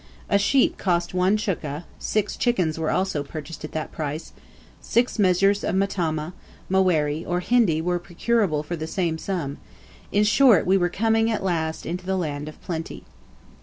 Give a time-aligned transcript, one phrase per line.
[0.29, 4.33] A sheep cost one chukka; six chickens were also purchased at that price;
[4.81, 6.33] six measures of matama,
[6.71, 9.59] maweri, or hindi, were procurable for the same sum;
[10.11, 13.03] in short, we were coming, at last, into the land of plenty.